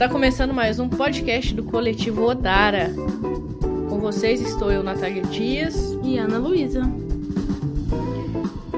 [0.00, 2.88] Está começando mais um podcast do coletivo Odara.
[3.90, 6.84] Com vocês estou eu, Natália Dias e Ana Luísa.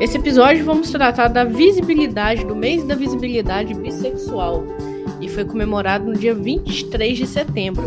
[0.01, 4.65] Esse episódio vamos tratar da visibilidade, do mês da visibilidade bissexual,
[5.21, 7.85] e foi comemorado no dia 23 de setembro.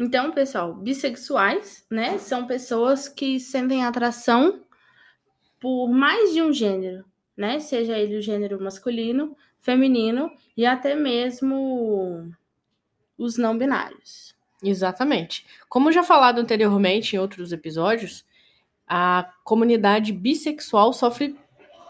[0.00, 4.62] Então, pessoal, bissexuais, né, são pessoas que sentem atração
[5.60, 7.04] por mais de um gênero,
[7.36, 7.58] né?
[7.60, 12.32] Seja ele o gênero masculino, feminino e até mesmo
[13.16, 14.34] os não binários.
[14.62, 15.46] Exatamente.
[15.68, 18.24] Como já falado anteriormente em outros episódios,
[18.86, 21.36] a comunidade bissexual sofre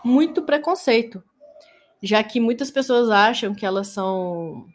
[0.05, 1.23] muito preconceito,
[2.03, 4.67] já que muitas pessoas acham que elas são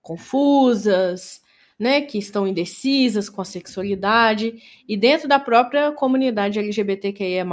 [0.00, 1.42] confusas,
[1.78, 7.44] né, que estão indecisas com a sexualidade, e dentro da própria comunidade LGBTQIA+,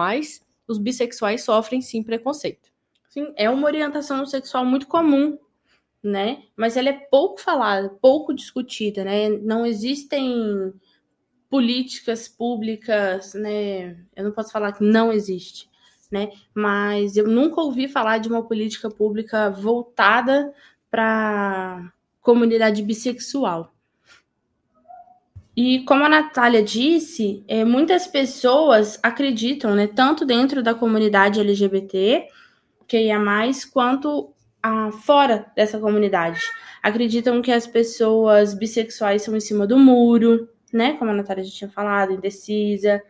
[0.67, 2.69] os bissexuais sofrem sim preconceito.
[3.09, 5.37] Sim, é uma orientação sexual muito comum,
[6.03, 6.43] né?
[6.55, 9.29] Mas ela é pouco falada, pouco discutida, né?
[9.29, 10.73] Não existem
[11.49, 13.97] políticas públicas, né?
[14.15, 15.69] Eu não posso falar que não existe,
[16.11, 16.31] né?
[16.53, 20.53] Mas eu nunca ouvi falar de uma política pública voltada
[20.89, 23.74] para comunidade bissexual.
[25.55, 32.27] E como a Natália disse, é, muitas pessoas acreditam, né, tanto dentro da comunidade LGBT,
[32.87, 36.41] que ia mais, quanto a, fora dessa comunidade.
[36.83, 41.51] Acreditam que as pessoas bissexuais são em cima do muro, né, como a Natália já
[41.51, 43.01] tinha falado, indecisa.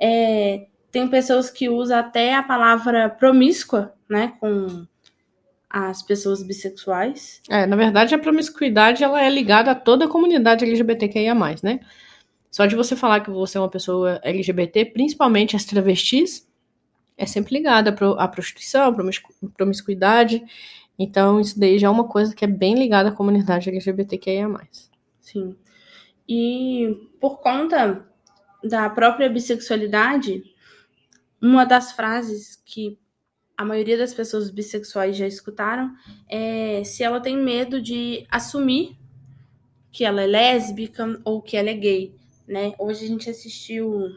[0.00, 4.86] É, tem pessoas que usam até a palavra promíscua, né, com
[5.72, 7.40] as pessoas bissexuais.
[7.48, 11.80] É, na verdade, a promiscuidade ela é ligada a toda a comunidade LGBTQIA+, né?
[12.50, 16.46] Só de você falar que você é uma pessoa LGBT, principalmente as travestis,
[17.16, 20.44] é sempre ligada à prostituição, à promiscuidade.
[20.98, 24.50] Então, isso daí já é uma coisa que é bem ligada à comunidade LGBTQIA+.
[25.20, 25.56] Sim.
[26.28, 28.06] E por conta
[28.62, 30.42] da própria bissexualidade,
[31.40, 32.98] uma das frases que
[33.56, 35.94] a maioria das pessoas bissexuais já escutaram,
[36.28, 38.96] é se ela tem medo de assumir
[39.90, 42.14] que ela é lésbica ou que ela é gay,
[42.46, 42.72] né?
[42.78, 44.16] Hoje a gente assistiu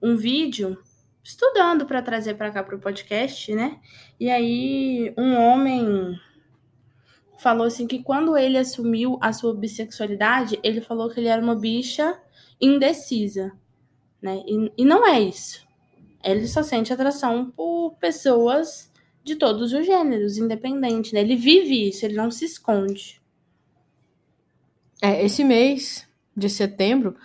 [0.00, 0.76] um vídeo
[1.24, 3.80] estudando para trazer para cá para o podcast, né?
[4.20, 6.18] E aí um homem
[7.38, 11.54] falou assim que quando ele assumiu a sua bissexualidade, ele falou que ele era uma
[11.54, 12.20] bicha
[12.60, 13.52] indecisa,
[14.20, 14.42] né?
[14.46, 15.71] E, e não é isso
[16.22, 18.90] ele só sente atração por pessoas
[19.24, 21.20] de todos os gêneros, independente, né?
[21.20, 23.20] Ele vive isso, ele não se esconde.
[25.00, 27.16] É, esse mês de setembro,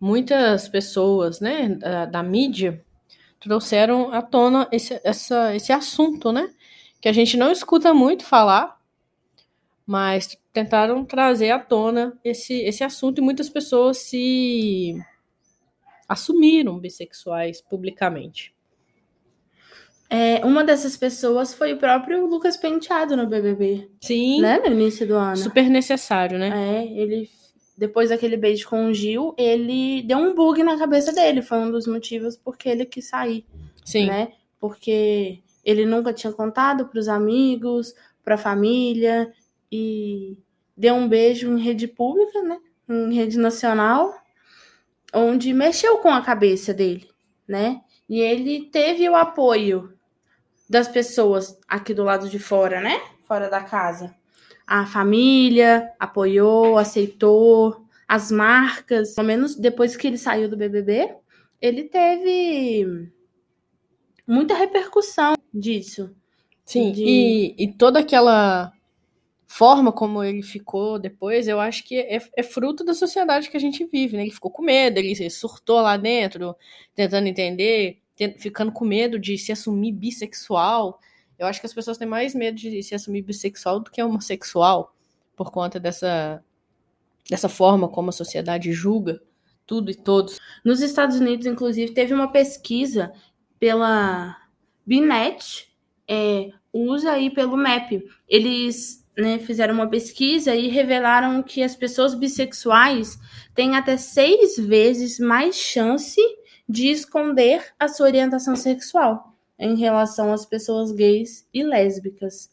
[0.00, 2.84] muitas pessoas, né, da, da mídia,
[3.40, 6.50] trouxeram à tona esse, essa, esse assunto, né?
[7.00, 8.80] Que a gente não escuta muito falar,
[9.86, 14.96] mas tentaram trazer à tona esse, esse assunto e muitas pessoas se
[16.12, 18.54] assumiram bissexuais publicamente.
[20.10, 23.90] É, uma dessas pessoas foi o próprio Lucas Penteado no BBB.
[24.02, 24.42] Sim.
[24.42, 24.58] Né?
[24.58, 25.38] No início do ano.
[25.38, 26.50] Super necessário, né?
[26.54, 27.30] É, ele.
[27.78, 31.40] Depois daquele beijo com o Gil, ele deu um bug na cabeça dele.
[31.40, 33.46] Foi um dos motivos porque ele quis sair.
[33.82, 34.06] Sim.
[34.06, 34.32] Né?
[34.60, 39.32] Porque ele nunca tinha contado para os amigos, para a família.
[39.70, 40.36] E
[40.76, 42.58] deu um beijo em rede pública, né?
[42.86, 44.21] Em rede nacional
[45.12, 47.08] onde mexeu com a cabeça dele,
[47.46, 47.80] né?
[48.08, 49.92] E ele teve o apoio
[50.68, 53.00] das pessoas aqui do lado de fora, né?
[53.24, 54.14] Fora da casa.
[54.66, 61.14] A família apoiou, aceitou, as marcas, pelo menos depois que ele saiu do BBB,
[61.60, 63.10] ele teve
[64.26, 66.14] muita repercussão disso.
[66.64, 67.04] Sim, de...
[67.04, 68.72] e, e toda aquela
[69.52, 73.60] forma como ele ficou depois, eu acho que é, é, fruto da sociedade que a
[73.60, 74.22] gente vive, né?
[74.22, 76.56] Ele ficou com medo, ele surtou lá dentro,
[76.94, 78.00] tentando entender,
[78.38, 80.98] ficando com medo de se assumir bissexual.
[81.38, 84.96] Eu acho que as pessoas têm mais medo de se assumir bissexual do que homossexual,
[85.36, 86.42] por conta dessa,
[87.28, 89.20] dessa forma como a sociedade julga
[89.66, 90.40] tudo e todos.
[90.64, 93.12] Nos Estados Unidos, inclusive, teve uma pesquisa
[93.60, 94.34] pela
[94.86, 95.70] Binet,
[96.08, 98.02] é, usa aí pelo MAP.
[98.26, 103.18] Eles né, fizeram uma pesquisa e revelaram que as pessoas bissexuais
[103.54, 106.20] têm até seis vezes mais chance
[106.68, 112.50] de esconder a sua orientação sexual em relação às pessoas gays e lésbicas.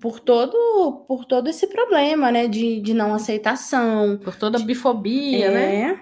[0.00, 4.18] Por todo, por todo esse problema, né, de, de não aceitação.
[4.18, 6.00] Por toda a bifobia, é, né?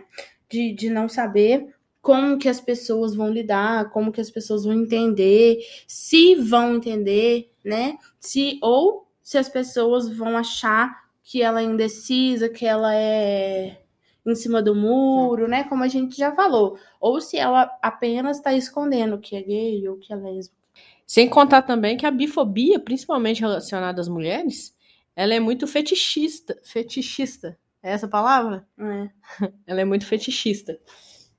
[0.48, 4.74] De, de não saber como que as pessoas vão lidar, como que as pessoas vão
[4.74, 7.96] entender, se vão entender, né?
[8.18, 13.80] Se ou se as pessoas vão achar que ela é indecisa, que ela é
[14.26, 15.64] em cima do muro, né?
[15.64, 16.76] Como a gente já falou.
[17.00, 20.60] Ou se ela apenas está escondendo que é gay ou que é lésbica.
[21.06, 24.74] Sem contar também que a bifobia, principalmente relacionada às mulheres,
[25.14, 26.58] ela é muito fetichista.
[26.64, 27.56] Fetichista.
[27.82, 28.66] É essa palavra?
[28.78, 29.08] É.
[29.66, 30.78] Ela é muito fetichista.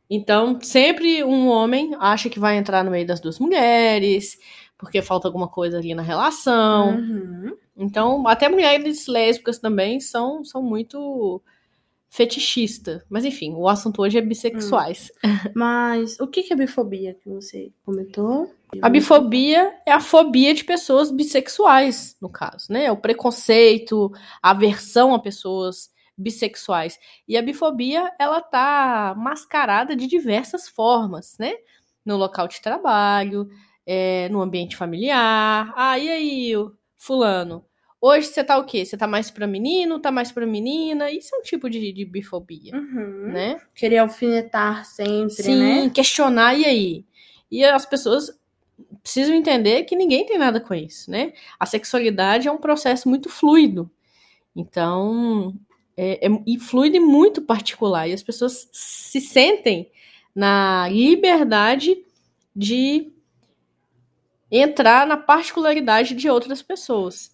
[0.09, 4.37] Então, sempre um homem acha que vai entrar no meio das duas mulheres,
[4.77, 6.95] porque falta alguma coisa ali na relação.
[6.97, 7.57] Uhum.
[7.75, 11.41] Então, até mulheres lésbicas também são, são muito
[12.13, 13.03] fetichista.
[13.09, 15.11] Mas enfim, o assunto hoje é bissexuais.
[15.25, 15.29] Hum.
[15.55, 18.53] Mas o que é bifobia que você comentou?
[18.81, 22.85] A bifobia é a fobia de pessoas bissexuais, no caso, né?
[22.85, 24.11] É o preconceito,
[24.41, 26.99] a aversão a pessoas bissexuais.
[27.27, 31.53] E a bifobia, ela tá mascarada de diversas formas, né?
[32.05, 33.49] No local de trabalho,
[33.85, 35.73] é, no ambiente familiar.
[35.75, 36.53] Ah, e aí,
[36.97, 37.65] fulano?
[38.05, 38.85] Hoje você tá o quê?
[38.85, 41.09] Você tá mais pra menino, tá mais pra menina?
[41.09, 43.31] Isso é um tipo de, de bifobia, uhum.
[43.31, 43.61] né?
[43.73, 45.89] Querer alfinetar sempre, Sim, né?
[45.89, 47.05] questionar, e aí?
[47.49, 48.37] E as pessoas
[49.01, 51.31] precisam entender que ninguém tem nada com isso, né?
[51.57, 53.89] A sexualidade é um processo muito fluido.
[54.53, 55.55] Então,
[55.95, 58.07] é, é, e fluido e muito particular.
[58.07, 59.91] E as pessoas se sentem
[60.35, 62.03] na liberdade
[62.55, 63.11] de
[64.51, 67.33] entrar na particularidade de outras pessoas.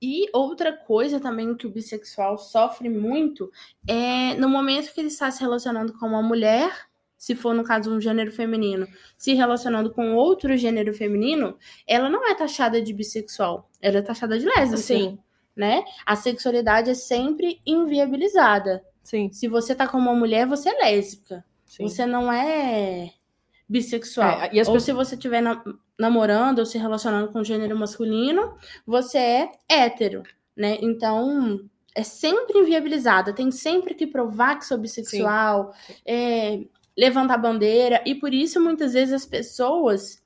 [0.00, 3.50] E outra coisa também que o bissexual sofre muito
[3.88, 6.70] é no momento que ele está se relacionando com uma mulher,
[7.16, 8.86] se for no caso um gênero feminino,
[9.16, 14.38] se relacionando com outro gênero feminino, ela não é taxada de bissexual, ela é taxada
[14.38, 14.76] de lésbica.
[14.76, 15.18] Sim.
[15.58, 15.82] Né?
[16.06, 18.80] A sexualidade é sempre inviabilizada.
[19.02, 19.28] Sim.
[19.32, 21.44] Se você tá com uma mulher, você é lésbica.
[21.66, 21.88] Sim.
[21.88, 23.10] Você não é
[23.68, 24.42] bissexual.
[24.42, 25.62] É, e as ou pessoas- se você estiver na-
[25.98, 28.54] namorando ou se relacionando com gênero masculino,
[28.86, 30.22] você é hétero,
[30.56, 30.78] né?
[30.80, 31.60] Então,
[31.92, 33.32] é sempre inviabilizada.
[33.32, 35.74] Tem sempre que provar que sou bissexual,
[36.06, 36.60] é,
[36.96, 38.00] levantar bandeira.
[38.06, 40.22] E por isso, muitas vezes, as pessoas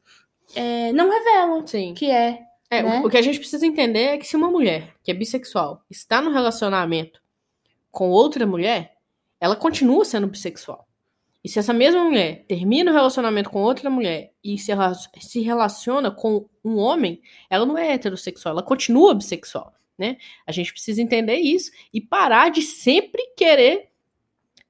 [0.55, 1.95] é, não revelam Sim.
[1.95, 2.41] que é.
[2.73, 3.03] É, o- né?
[3.05, 6.23] o, que a gente precisa entender é que se uma mulher que é bissexual está
[6.23, 7.21] no relacionamento
[7.91, 8.97] com outra mulher,
[9.39, 10.89] ela continua sendo bissexual.
[11.45, 14.73] E se essa mesma mulher termina o relacionamento com outra mulher e se,
[15.21, 17.21] se relaciona com um homem,
[17.51, 20.17] ela não é heterossexual, ela continua bissexual, né?
[20.47, 23.91] A gente precisa entender isso e parar de sempre querer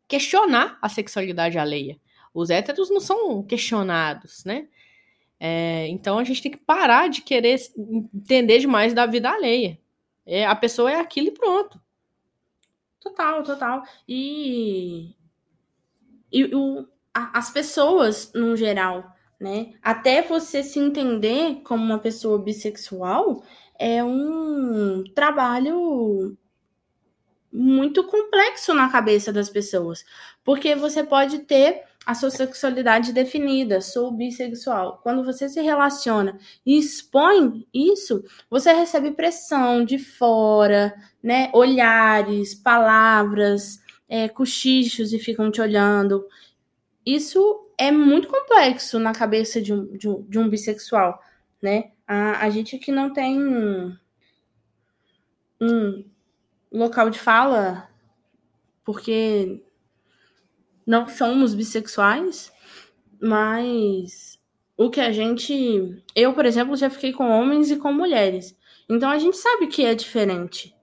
[0.08, 1.98] questionar a sexualidade alheia.
[2.34, 4.66] Os héteros não são questionados, né?
[5.44, 7.58] É, então a gente tem que parar de querer
[8.14, 9.76] entender demais da vida alheia.
[10.24, 11.80] É, a pessoa é aquilo e pronto.
[13.00, 13.82] Total, total.
[14.06, 15.16] E,
[16.30, 19.04] e o, a- as pessoas, no geral,
[19.40, 19.72] né?
[19.82, 23.42] Até você se entender como uma pessoa bissexual
[23.78, 26.36] é um trabalho
[27.52, 30.04] muito complexo na cabeça das pessoas.
[30.42, 35.00] Porque você pode ter a sua sexualidade definida, sou bissexual.
[35.02, 41.48] Quando você se relaciona e expõe isso, você recebe pressão de fora, né?
[41.52, 46.26] Olhares, palavras, é, cochichos e ficam te olhando.
[47.06, 51.20] Isso é muito complexo na cabeça de um, de um, de um bissexual,
[51.60, 51.92] né?
[52.06, 53.96] A, a gente que não tem um,
[55.60, 56.04] um
[56.72, 57.88] local de fala,
[58.84, 59.62] porque
[60.86, 62.52] não somos bissexuais,
[63.20, 64.38] mas
[64.76, 66.02] o que a gente.
[66.14, 68.56] Eu, por exemplo, já fiquei com homens e com mulheres.
[68.88, 70.74] Então a gente sabe que é diferente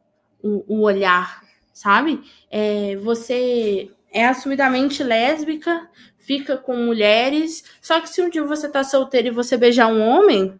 [0.42, 2.22] o, o olhar, sabe?
[2.50, 8.84] É, você é assumidamente lésbica, fica com mulheres, só que se um dia você tá
[8.84, 10.60] solteiro e você beijar um homem,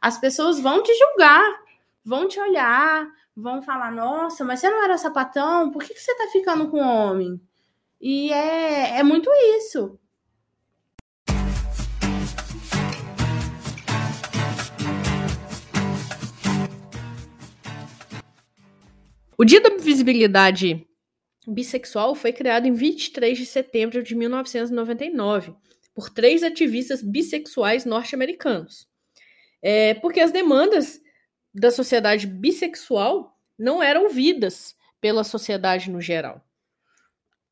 [0.00, 1.44] as pessoas vão te julgar,
[2.04, 6.14] vão te olhar, vão falar: nossa, mas você não era sapatão, por que, que você
[6.14, 7.40] tá ficando com homem?
[8.00, 9.98] E é, é muito isso.
[19.36, 20.84] O Dia da Visibilidade
[21.46, 25.54] Bissexual foi criado em 23 de setembro de 1999
[25.94, 28.88] por três ativistas bissexuais norte-americanos.
[29.60, 31.00] É, porque as demandas
[31.54, 36.47] da sociedade bissexual não eram ouvidas pela sociedade no geral.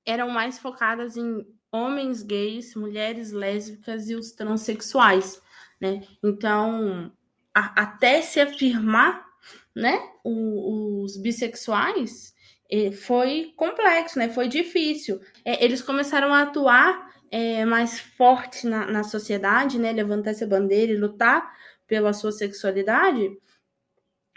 [0.07, 5.41] Eram mais focadas em homens gays, mulheres lésbicas e os transexuais,
[5.81, 6.03] né?
[6.25, 7.13] Então,
[7.55, 9.27] a- até se afirmar,
[9.75, 12.35] né, o- os bissexuais
[12.71, 14.29] eh, foi complexo, né?
[14.29, 15.21] Foi difícil.
[15.45, 19.93] Eh, eles começaram a atuar é, mais forte na, na sociedade, né?
[19.93, 21.53] Levantar essa bandeira e lutar
[21.87, 23.37] pela sua sexualidade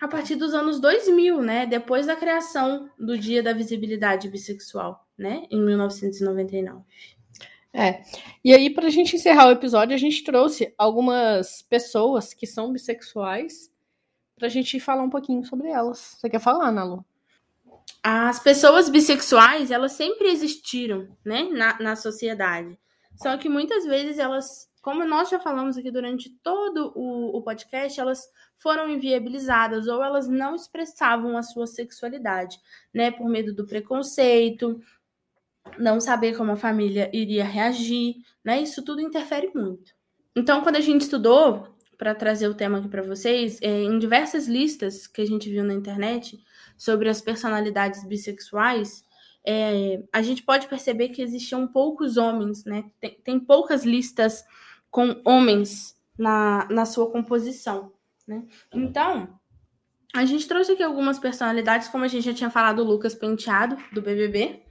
[0.01, 1.65] a partir dos anos 2000, né?
[1.65, 5.45] Depois da criação do Dia da Visibilidade Bissexual, né?
[5.49, 6.83] Em 1999.
[7.73, 8.01] É.
[8.43, 12.71] E aí, para a gente encerrar o episódio, a gente trouxe algumas pessoas que são
[12.71, 13.71] bissexuais
[14.35, 16.15] para a gente falar um pouquinho sobre elas.
[16.17, 17.05] Você quer falar, Nalu?
[18.01, 22.79] As pessoas bissexuais, elas sempre existiram, né, na, na sociedade.
[23.17, 27.99] Só que muitas vezes elas, como nós já falamos aqui durante todo o, o podcast,
[27.99, 28.21] elas
[28.57, 32.57] foram inviabilizadas ou elas não expressavam a sua sexualidade,
[32.93, 34.81] né, por medo do preconceito,
[35.77, 38.61] não saber como a família iria reagir, né?
[38.61, 39.93] Isso tudo interfere muito.
[40.35, 44.47] Então, quando a gente estudou para trazer o tema aqui para vocês, é, em diversas
[44.47, 46.39] listas que a gente viu na internet
[46.77, 49.03] sobre as personalidades bissexuais,
[49.45, 52.85] é, a gente pode perceber que existiam poucos homens, né?
[52.99, 54.43] Tem, tem poucas listas
[54.89, 57.91] com homens na, na sua composição,
[58.27, 58.43] né?
[58.73, 59.39] Então,
[60.13, 63.77] a gente trouxe aqui algumas personalidades, como a gente já tinha falado, o Lucas Penteado,
[63.93, 64.63] do BBB,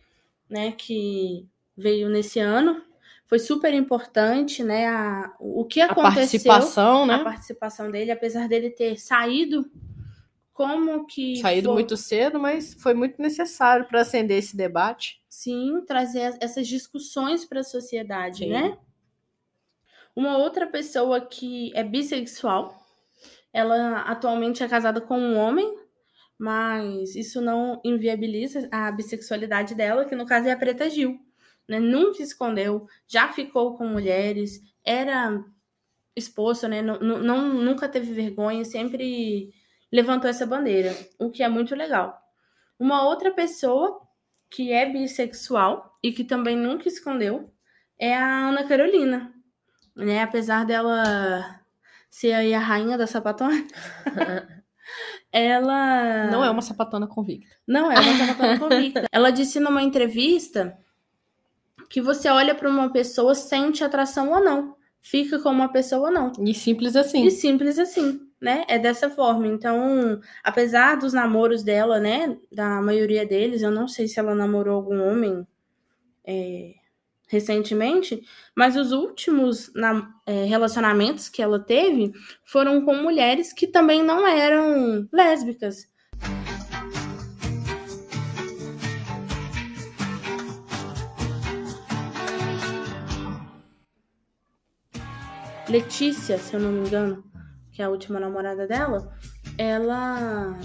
[0.51, 2.83] né, que veio nesse ano.
[3.25, 6.11] Foi super importante, né, a, o que aconteceu.
[6.11, 7.15] A participação, né?
[7.15, 9.71] A participação dele, apesar dele ter saído,
[10.53, 11.37] como que...
[11.37, 11.75] Saído foi...
[11.75, 15.21] muito cedo, mas foi muito necessário para acender esse debate.
[15.29, 18.51] Sim, trazer essas discussões para a sociedade, Sim.
[18.51, 18.79] né?
[20.19, 22.77] Uma outra pessoa que é bissexual,
[23.53, 25.79] ela atualmente é casada com um homem,
[26.37, 31.21] mas isso não inviabiliza a bissexualidade dela, que no caso é a Preta Gil.
[31.69, 31.79] Né?
[31.79, 35.41] Nunca escondeu, já ficou com mulheres, era
[36.17, 36.83] exposto, né?
[36.83, 39.55] Não, não, nunca teve vergonha, sempre
[39.93, 42.21] levantou essa bandeira, o que é muito legal.
[42.77, 44.01] Uma outra pessoa
[44.51, 47.55] que é bissexual e que também nunca escondeu
[47.97, 49.33] é a Ana Carolina,
[49.99, 50.23] né?
[50.23, 51.61] Apesar dela
[52.09, 53.64] ser aí a rainha da sapatona.
[55.33, 56.26] ela.
[56.31, 57.55] Não é uma sapatona convicta.
[57.67, 59.05] Não é uma sapatona convicta.
[59.12, 60.78] Ela disse numa entrevista
[61.90, 64.76] que você olha para uma pessoa, sente atração ou não.
[65.00, 66.33] Fica com uma pessoa ou não.
[66.40, 67.25] E simples assim.
[67.25, 68.64] E simples assim, né?
[68.69, 69.47] É dessa forma.
[69.47, 72.37] Então, apesar dos namoros dela, né?
[72.52, 75.47] Da maioria deles, eu não sei se ela namorou algum homem.
[76.26, 76.75] É,
[77.28, 82.12] recentemente, mas os últimos na, é, relacionamentos que ela teve
[82.44, 85.87] foram com mulheres que também não eram lésbicas.
[95.68, 97.23] Letícia, se eu não me engano,
[97.70, 99.14] que é a última namorada dela,
[99.58, 100.58] ela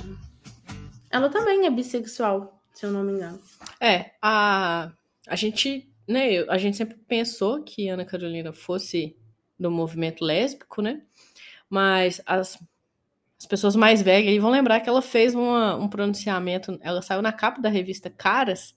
[1.11, 3.39] ela também é bissexual, se eu não me engano.
[3.81, 4.93] É, a
[5.27, 9.15] a gente né, a gente sempre pensou que Ana Carolina fosse
[9.59, 11.01] do movimento lésbico, né?
[11.69, 12.59] Mas as,
[13.39, 17.31] as pessoas mais velhas vão lembrar que ela fez uma, um pronunciamento, ela saiu na
[17.31, 18.75] capa da revista Caras,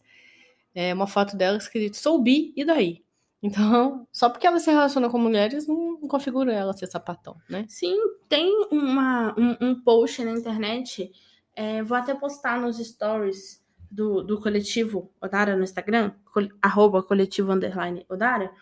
[0.74, 3.04] é, uma foto dela escrito sou bi, e daí?
[3.42, 7.64] Então, só porque ela se relaciona com mulheres, não configura ela ser sapatão, né?
[7.68, 7.96] Sim,
[8.28, 11.10] tem uma, um, um post na internet,
[11.54, 13.64] é, vou até postar nos stories,
[13.96, 18.52] do, do coletivo Odara no Instagram, col, arroba coletivo underline Odara,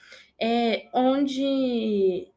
[0.41, 2.29] é, onde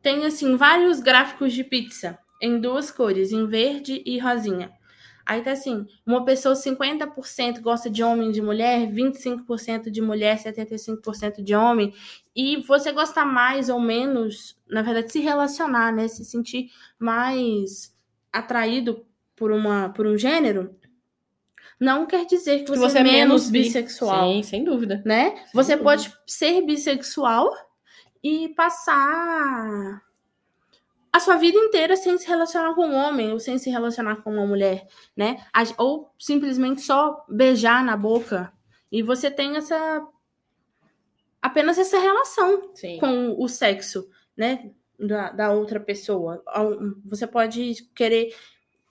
[0.00, 4.72] tem assim vários gráficos de pizza em duas cores, em verde e rosinha.
[5.26, 10.38] Aí tá assim, uma pessoa 50% gosta de homem e de mulher, 25% de mulher,
[10.38, 11.94] 75% de homem.
[12.36, 16.08] E você gosta mais ou menos, na verdade, se relacionar, né?
[16.08, 17.94] Se sentir mais
[18.30, 20.76] atraído por, uma, por um gênero,
[21.80, 24.32] não quer dizer que você, você é menos bissexual.
[24.32, 25.02] Sim, sem dúvida.
[25.04, 25.30] Né?
[25.30, 25.84] Sem você dúvida.
[25.84, 27.50] pode ser bissexual
[28.22, 30.02] e passar
[31.12, 34.32] a sua vida inteira sem se relacionar com um homem ou sem se relacionar com
[34.32, 35.44] uma mulher, né?
[35.78, 38.52] Ou simplesmente só beijar na boca.
[38.90, 40.04] E você tem essa
[41.40, 42.98] apenas essa relação Sim.
[42.98, 44.72] com o sexo, né?
[44.98, 46.42] Da, da outra pessoa.
[47.04, 48.34] Você pode querer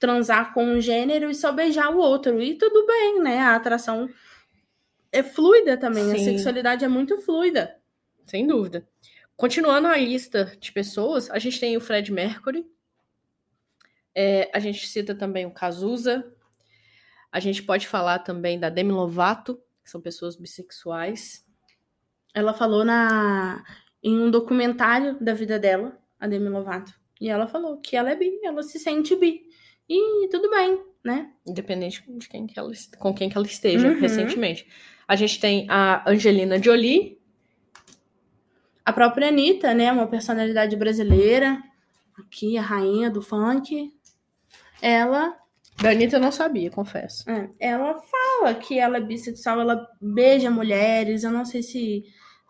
[0.03, 2.41] transar com um gênero e só beijar o outro.
[2.41, 3.39] E tudo bem, né?
[3.39, 4.09] A atração
[5.09, 6.03] é fluida também.
[6.03, 6.11] Sim.
[6.11, 7.79] A sexualidade é muito fluida.
[8.25, 8.85] Sem dúvida.
[9.37, 12.69] Continuando a lista de pessoas, a gente tem o Fred Mercury.
[14.13, 16.29] É, a gente cita também o Cazuza.
[17.31, 19.55] A gente pode falar também da Demi Lovato,
[19.85, 21.47] que são pessoas bissexuais.
[22.33, 23.63] Ela falou na
[24.03, 26.93] em um documentário da vida dela, a Demi Lovato.
[27.21, 29.53] E ela falou que ela é bi, ela se sente bi.
[29.89, 31.29] E tudo bem, né?
[31.45, 33.99] Independente de quem que ela, com quem que ela esteja uhum.
[33.99, 34.67] recentemente.
[35.07, 37.19] A gente tem a Angelina Jolie,
[38.85, 41.61] A própria Anitta, né, uma personalidade brasileira,
[42.19, 43.93] aqui a rainha do funk,
[44.81, 45.35] ela
[45.81, 47.23] Da Anitta eu não sabia, confesso.
[47.29, 51.23] é, ela fala que ela é bissexual, ela beija mulheres.
[51.23, 52.03] Eu não sei se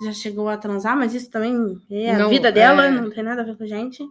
[0.03, 1.55] já chegou a transar, mas isso também
[1.89, 2.91] é a Não, vida dela, é.
[2.91, 4.03] não tem nada a ver com a gente.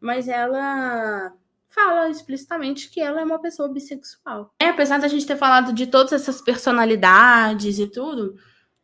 [0.00, 1.32] Mas ela
[1.68, 4.52] fala explicitamente que ela é uma pessoa bissexual.
[4.60, 8.36] É, apesar da gente ter falado de todas essas personalidades e tudo,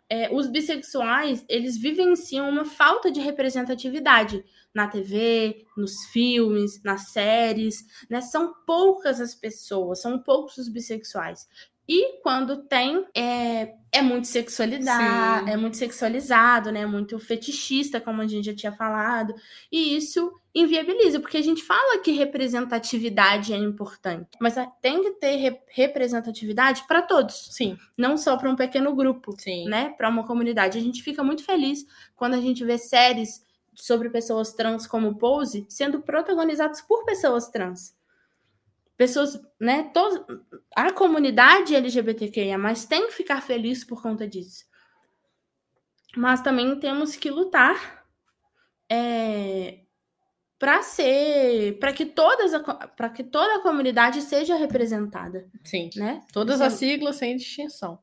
[0.08, 7.76] é, os bissexuais, eles vivenciam uma falta de representatividade na TV, nos filmes, nas séries,
[8.10, 8.20] né?
[8.20, 11.48] São poucas as pessoas, são poucos os bissexuais.
[11.88, 15.50] E quando tem, é, é muito sexualidade, Sim.
[15.50, 16.86] é muito sexualizado, né?
[16.86, 19.34] Muito fetichista, como a gente já tinha falado.
[19.70, 25.36] E isso inviabiliza, porque a gente fala que representatividade é importante, mas tem que ter
[25.36, 29.64] re- representatividade para todos, Sim, não só para um pequeno grupo sim.
[29.68, 30.78] né, para uma comunidade.
[30.78, 35.66] A gente fica muito feliz quando a gente vê séries sobre pessoas trans como Pose
[35.68, 37.92] sendo protagonizadas por pessoas trans.
[38.96, 40.24] Pessoas, né, todos,
[40.74, 42.56] a comunidade LGBTQIA+,
[42.88, 44.64] tem que ficar feliz por conta disso.
[46.16, 48.04] Mas também temos que lutar
[48.88, 49.80] é,
[50.58, 52.52] para ser, para que todas
[52.96, 55.90] para que toda a comunidade seja representada, Sim.
[55.96, 56.22] né?
[56.32, 57.98] Todas Isso é- as siglas sem distinção.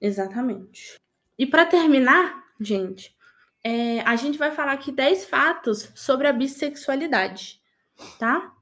[0.00, 1.00] Exatamente.
[1.38, 3.16] E para terminar, gente,
[3.62, 7.60] é, a gente vai falar aqui 10 fatos sobre a bissexualidade,
[8.18, 8.53] tá?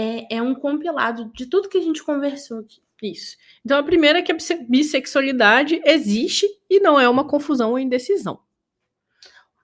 [0.00, 2.80] É, é um compilado de tudo que a gente conversou aqui.
[3.02, 3.36] Isso.
[3.64, 7.78] Então, a primeira é que a bisse- bissexualidade existe e não é uma confusão ou
[7.78, 8.40] indecisão.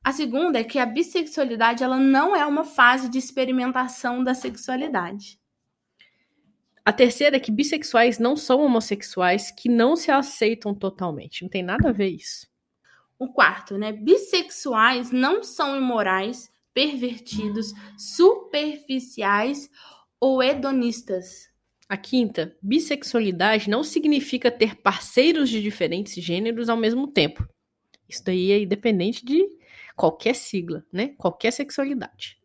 [0.02, 5.40] A segunda é que a bissexualidade ela não é uma fase de experimentação da sexualidade.
[6.84, 11.42] A terceira é que bissexuais não são homossexuais que não se aceitam totalmente.
[11.42, 12.46] Não tem nada a ver isso.
[13.18, 13.92] O quarto, né?
[13.92, 19.70] Bissexuais não são imorais, pervertidos, superficiais
[20.24, 21.50] ou hedonistas.
[21.86, 27.46] A quinta, bissexualidade não significa ter parceiros de diferentes gêneros ao mesmo tempo.
[28.08, 29.46] Isso daí é independente de
[29.94, 31.08] qualquer sigla, né?
[31.18, 32.38] Qualquer sexualidade.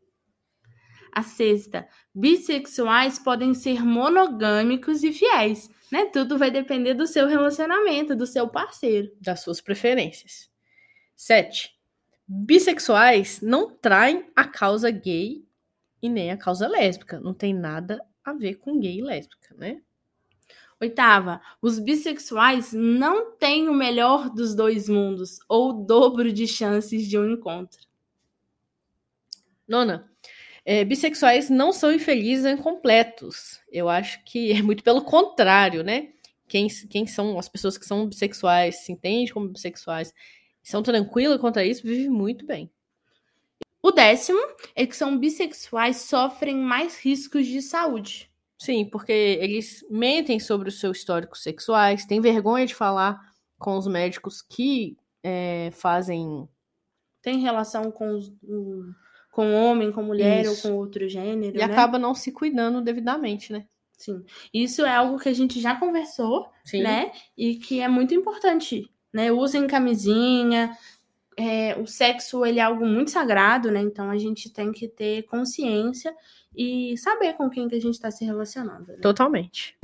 [1.09, 6.03] A sexta, bissexuais podem ser monogâmicos e fiéis, né?
[6.03, 9.09] Tudo vai depender do seu relacionamento, do seu parceiro.
[9.21, 10.49] das suas preferências.
[11.15, 11.71] 7.
[12.27, 15.47] Bissexuais não traem a causa gay
[16.01, 17.19] e nem a causa lésbica.
[17.19, 19.81] Não tem nada a ver com gay e lésbica, né?
[20.81, 27.05] Oitava, os bissexuais não têm o melhor dos dois mundos ou o dobro de chances
[27.05, 27.81] de um encontro.
[29.67, 30.09] Nona,
[30.65, 33.59] é, bissexuais não são infelizes ou incompletos.
[33.69, 36.09] Eu acho que é muito pelo contrário, né?
[36.47, 40.13] Quem, quem são as pessoas que são bissexuais, se entendem como bissexuais,
[40.63, 42.71] são tranquilas contra isso, vivem muito bem.
[43.81, 44.39] O décimo
[44.75, 48.29] é que são bissexuais sofrem mais riscos de saúde.
[48.57, 53.17] Sim, porque eles mentem sobre o seu histórico sexuais, têm vergonha de falar
[53.57, 56.47] com os médicos que é, fazem.
[57.21, 58.33] Tem relação com, os,
[59.31, 60.67] com homem, com mulher Isso.
[60.67, 61.63] ou com outro gênero, E né?
[61.63, 63.65] acaba não se cuidando devidamente, né?
[63.97, 64.23] Sim.
[64.53, 66.81] Isso é algo que a gente já conversou, Sim.
[66.83, 67.11] né?
[67.37, 69.31] E que é muito importante, né?
[69.31, 70.77] Usem camisinha.
[71.39, 73.79] É, o sexo ele é algo muito sagrado, né?
[73.79, 76.13] Então a gente tem que ter consciência
[76.53, 78.91] e saber com quem que a gente está se relacionando.
[78.91, 78.97] né?
[79.01, 79.77] Totalmente.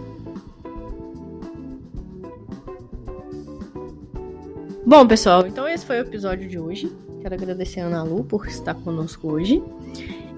[4.86, 6.94] Bom, pessoal, então esse foi o episódio de hoje.
[7.22, 9.64] Quero agradecer a Ana Lu por estar conosco hoje.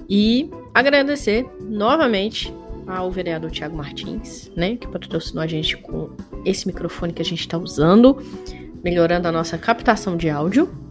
[0.08, 2.54] E agradecer novamente
[2.86, 6.12] ao vereador Tiago Martins, né, que patrocinou a gente com
[6.46, 8.18] esse microfone que a gente está usando,
[8.82, 10.87] melhorando a nossa captação de áudio.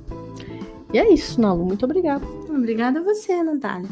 [0.92, 2.24] E é isso, Nalu, muito obrigada.
[2.48, 3.88] Obrigada a você, Natália.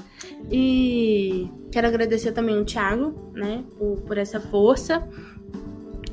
[0.51, 5.07] E quero agradecer também o Thiago, né, por, por essa força.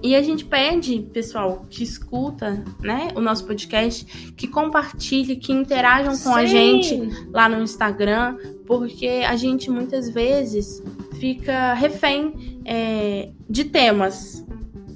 [0.04, 6.18] E a gente pede, pessoal, que escuta, né, o nosso podcast, que compartilhe, que interajam
[6.18, 6.48] com a Sim.
[6.48, 10.84] gente lá no Instagram, porque a gente muitas vezes
[11.20, 14.44] fica refém é, de temas.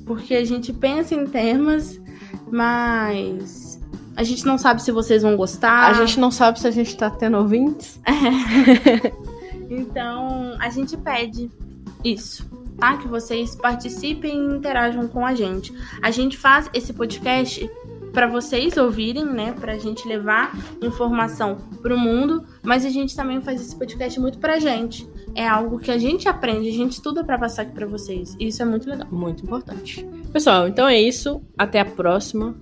[0.08, 2.02] Porque a gente pensa em temas,
[2.52, 3.65] mas
[4.16, 5.90] a gente não sabe se vocês vão gostar.
[5.90, 8.00] A gente não sabe se a gente tá tendo ouvintes.
[9.70, 11.50] Então, a gente pede
[12.04, 12.98] isso, tá?
[12.98, 15.74] Que vocês participem e interajam com a gente.
[16.02, 17.70] A gente faz esse podcast
[18.14, 19.54] para vocês ouvirem, né?
[19.60, 24.60] Pra gente levar informação pro mundo, mas a gente também faz esse podcast muito pra
[24.60, 25.08] gente.
[25.34, 28.36] É algo que a gente aprende, a gente estuda para passar aqui para vocês.
[28.40, 29.08] E isso é muito legal.
[29.12, 30.08] Muito importante.
[30.32, 31.42] Pessoal, então é isso.
[31.58, 32.56] Até a próxima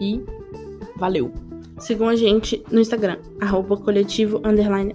[0.00, 0.22] e
[1.04, 1.30] valeu!
[1.78, 4.94] sigam a gente no Instagram, arroba coletivo underline